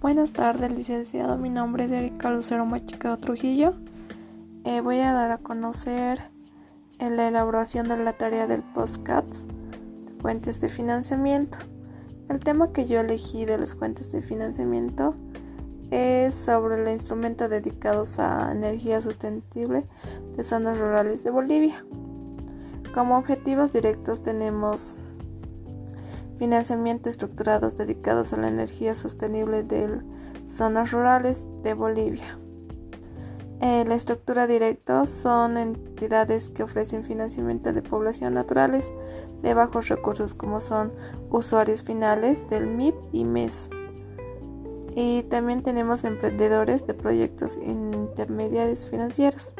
Buenas 0.00 0.32
tardes, 0.32 0.72
licenciado. 0.72 1.36
Mi 1.36 1.50
nombre 1.50 1.84
es 1.84 1.90
Erika 1.90 2.30
Lucero 2.30 2.64
Machicado 2.64 3.18
Trujillo. 3.18 3.74
Eh, 4.64 4.80
voy 4.80 4.98
a 5.00 5.12
dar 5.12 5.30
a 5.30 5.36
conocer 5.36 6.18
la 6.98 7.28
elaboración 7.28 7.86
de 7.86 7.98
la 7.98 8.14
tarea 8.14 8.46
del 8.46 8.62
postcat 8.62 9.26
de 9.26 10.12
fuentes 10.22 10.58
de 10.62 10.70
financiamiento. 10.70 11.58
El 12.30 12.38
tema 12.38 12.72
que 12.72 12.86
yo 12.86 12.98
elegí 12.98 13.44
de 13.44 13.58
las 13.58 13.74
fuentes 13.74 14.10
de 14.10 14.22
financiamiento 14.22 15.16
es 15.90 16.34
sobre 16.34 16.80
el 16.80 16.88
instrumento 16.88 17.50
dedicados 17.50 18.18
a 18.18 18.52
energía 18.52 19.02
sostenible 19.02 19.86
de 20.34 20.44
zonas 20.44 20.78
rurales 20.78 21.24
de 21.24 21.30
Bolivia. 21.30 21.84
Como 22.94 23.18
objetivos 23.18 23.70
directos 23.70 24.22
tenemos 24.22 24.96
financiamiento 26.40 27.10
estructurados 27.10 27.76
dedicados 27.76 28.32
a 28.32 28.38
la 28.38 28.48
energía 28.48 28.94
sostenible 28.94 29.62
de 29.62 29.98
zonas 30.46 30.90
rurales 30.90 31.44
de 31.62 31.74
Bolivia. 31.74 32.38
Eh, 33.60 33.84
la 33.86 33.94
estructura 33.94 34.46
directa 34.46 35.04
son 35.04 35.58
entidades 35.58 36.48
que 36.48 36.62
ofrecen 36.62 37.04
financiamiento 37.04 37.74
de 37.74 37.82
población 37.82 38.32
naturales 38.32 38.90
de 39.42 39.52
bajos 39.52 39.88
recursos 39.88 40.32
como 40.32 40.62
son 40.62 40.94
usuarios 41.28 41.84
finales 41.84 42.48
del 42.48 42.66
MIP 42.66 42.94
y 43.12 43.26
MES. 43.26 43.68
Y 44.96 45.24
también 45.24 45.62
tenemos 45.62 46.04
emprendedores 46.04 46.86
de 46.86 46.94
proyectos 46.94 47.58
intermediarios 47.62 48.88
financieros. 48.88 49.52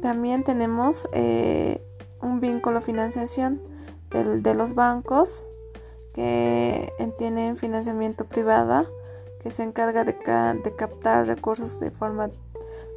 También 0.00 0.44
tenemos 0.44 1.08
eh, 1.12 1.82
un 2.20 2.40
vínculo 2.40 2.80
financiación 2.80 3.60
de, 4.10 4.54
los 4.54 4.74
bancos 4.74 5.44
que 6.12 6.92
tienen 7.18 7.56
financiamiento 7.56 8.24
privada 8.26 8.86
que 9.40 9.50
se 9.50 9.62
encarga 9.62 10.04
de, 10.04 10.16
captar 10.76 11.26
recursos 11.26 11.80
de 11.80 11.90
forma 11.90 12.30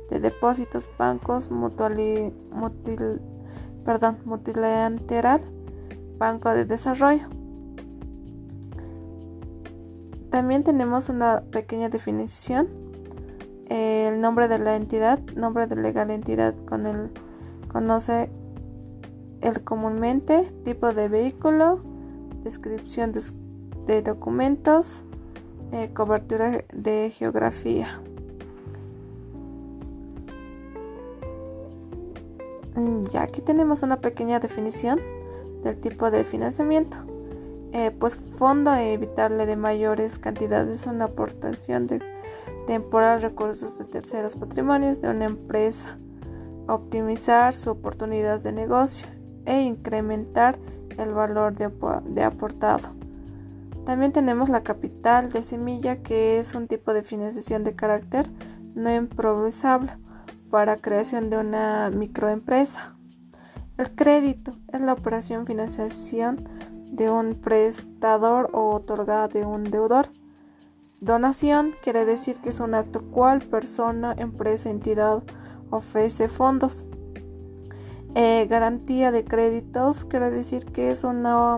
de 0.09 0.19
depósitos, 0.19 0.89
bancos, 0.97 1.49
mutual, 1.49 2.33
perdón, 3.85 4.17
multilateral, 4.25 5.41
banco 6.17 6.49
de 6.49 6.65
desarrollo. 6.65 7.27
También 10.29 10.63
tenemos 10.63 11.09
una 11.09 11.43
pequeña 11.51 11.89
definición 11.89 12.67
el 13.73 14.21
nombre 14.21 14.47
de 14.47 14.59
la 14.59 14.75
entidad, 14.75 15.19
nombre 15.35 15.65
de 15.65 15.75
legal 15.75 16.11
entidad 16.11 16.53
con 16.67 16.85
el 16.85 17.09
conoce 17.67 18.29
el 19.41 19.63
comúnmente, 19.63 20.43
tipo 20.63 20.93
de 20.93 21.07
vehículo, 21.07 21.81
descripción 22.43 23.11
de, 23.87 24.01
documentos, 24.03 25.03
eh, 25.71 25.89
cobertura 25.91 26.63
de 26.71 27.09
geografía. 27.09 27.99
Mm, 32.75 33.05
ya 33.09 33.23
aquí 33.23 33.41
tenemos 33.41 33.81
una 33.81 34.01
pequeña 34.01 34.39
definición 34.39 34.99
del 35.63 35.77
tipo 35.77 36.11
de 36.11 36.23
financiamiento. 36.25 37.12
Eh, 37.73 37.89
pues 37.89 38.17
fondo 38.17 38.71
evitarle 38.75 39.47
de 39.47 39.55
mayores 39.55 40.19
cantidades 40.19 40.85
una 40.85 41.05
aportación 41.05 41.87
de 41.87 42.03
temporal 42.67 43.19
recursos 43.19 43.79
de 43.79 43.85
terceros 43.85 44.35
patrimonios 44.35 45.01
de 45.01 45.09
una 45.09 45.25
empresa, 45.25 45.97
optimizar 46.67 47.55
su 47.55 47.71
oportunidad 47.71 48.39
de 48.43 48.51
negocio 48.51 49.07
e 49.45 49.63
incrementar 49.63 50.59
el 50.99 51.13
valor 51.13 51.55
de, 51.55 52.23
aportado. 52.23 52.89
También 53.87 54.11
tenemos 54.11 54.49
la 54.49 54.61
capital 54.61 55.31
de 55.31 55.43
semilla, 55.43 56.03
que 56.03 56.39
es 56.39 56.53
un 56.53 56.67
tipo 56.67 56.93
de 56.93 57.01
financiación 57.01 57.63
de 57.63 57.75
carácter 57.75 58.29
no 58.75 58.93
improvisable 58.93 59.91
para 60.51 60.77
creación 60.77 61.31
de 61.31 61.37
una 61.37 61.89
microempresa. 61.89 62.95
El 63.79 63.95
crédito 63.95 64.51
es 64.71 64.81
la 64.81 64.93
operación 64.93 65.47
financiación 65.47 66.47
de 66.93 67.09
un 67.09 67.33
prestador 67.33 68.49
o 68.53 68.69
otorgada 68.69 69.27
de 69.27 69.45
un 69.45 69.63
deudor. 69.63 70.09
Donación 71.01 71.71
quiere 71.83 72.05
decir 72.05 72.39
que 72.39 72.49
es 72.49 72.59
un 72.59 72.75
acto 72.75 73.01
cual 73.01 73.41
persona, 73.41 74.13
empresa, 74.17 74.69
entidad 74.69 75.23
ofrece 75.69 76.29
fondos. 76.29 76.85
Eh, 78.15 78.45
garantía 78.47 79.11
de 79.11 79.25
créditos 79.25 80.05
quiere 80.05 80.29
decir 80.29 80.65
que 80.65 80.91
es 80.91 81.03
una 81.03 81.57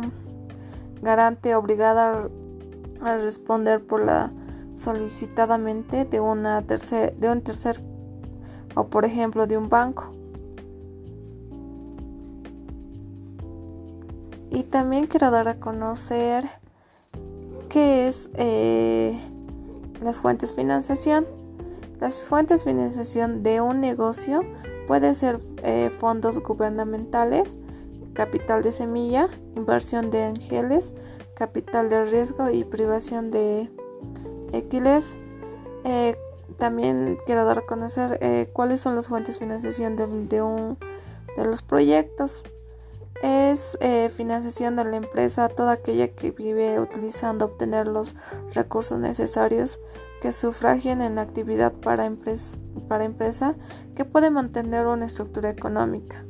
garante 1.01 1.53
obligada 1.53 2.29
a 3.01 3.17
responder 3.17 3.85
por 3.85 4.05
la 4.05 4.31
solicitadamente 4.73 6.05
de, 6.05 6.21
una 6.21 6.61
tercer, 6.61 7.15
de 7.17 7.29
un 7.29 7.41
tercer 7.41 7.83
o 8.73 8.87
por 8.87 9.03
ejemplo 9.03 9.47
de 9.47 9.57
un 9.57 9.67
banco. 9.67 10.11
Y 14.55 14.63
también 14.63 15.07
quiero 15.07 15.31
dar 15.31 15.49
a 15.49 15.59
conocer 15.59 16.45
qué 17.67 18.07
es 18.07 18.29
eh, 18.35 19.19
las 20.01 20.19
fuentes 20.19 20.51
de 20.51 20.61
financiación. 20.61 21.27
Las 21.99 22.17
fuentes 22.17 22.63
de 22.63 22.71
financiación 22.71 23.43
de 23.43 23.59
un 23.59 23.81
negocio 23.81 24.43
pueden 24.87 25.13
ser 25.13 25.41
eh, 25.61 25.91
fondos 25.99 26.39
gubernamentales, 26.39 27.57
capital 28.13 28.63
de 28.63 28.71
semilla, 28.71 29.27
inversión 29.57 30.09
de 30.09 30.23
ángeles, 30.23 30.93
capital 31.35 31.89
de 31.89 32.05
riesgo 32.05 32.49
y 32.49 32.63
privación 32.63 33.31
de 33.31 33.69
equiles. 34.53 35.17
Eh, 35.83 36.15
también 36.57 37.17
quiero 37.25 37.43
dar 37.43 37.59
a 37.59 37.65
conocer 37.65 38.49
cuáles 38.53 38.79
son 38.79 38.95
las 38.95 39.09
fuentes 39.09 39.35
de 39.35 39.39
financiación 39.39 39.97
de, 39.97 40.41
un, 40.41 40.77
de 41.35 41.43
los 41.43 41.61
proyectos 41.61 42.45
es 43.25 43.77
eh, 43.81 44.09
financiación 44.09 44.75
de 44.75 44.85
la 44.85 44.97
empresa, 44.97 45.49
toda 45.49 45.73
aquella 45.73 46.09
que 46.09 46.31
vive 46.31 46.79
utilizando 46.79 47.45
obtener 47.45 47.87
los 47.87 48.15
recursos 48.53 48.99
necesarios 48.99 49.79
que 50.21 50.31
sufragien 50.31 51.01
en 51.01 51.15
la 51.15 51.21
actividad 51.21 51.73
para, 51.73 52.11
para 52.87 53.03
empresa 53.03 53.55
que 53.95 54.05
puede 54.05 54.29
mantener 54.29 54.85
una 54.85 55.05
estructura 55.05 55.49
económica, 55.49 56.23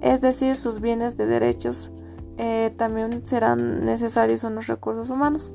es 0.00 0.20
decir, 0.20 0.56
sus 0.56 0.80
bienes 0.80 1.16
de 1.16 1.26
derechos 1.26 1.92
eh, 2.36 2.74
también 2.76 3.24
serán 3.24 3.84
necesarios 3.84 4.42
unos 4.42 4.66
recursos 4.66 5.10
humanos. 5.10 5.52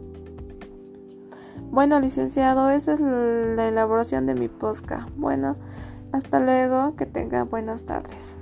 Bueno, 1.71 1.99
licenciado, 1.99 2.69
esa 2.69 2.93
es 2.93 2.99
la 2.99 3.67
elaboración 3.67 4.25
de 4.25 4.33
mi 4.33 4.47
posca. 4.47 5.07
Bueno, 5.17 5.55
hasta 6.13 6.39
luego, 6.39 6.95
que 6.95 7.05
tenga 7.05 7.43
buenas 7.43 7.83
tardes. 7.83 8.37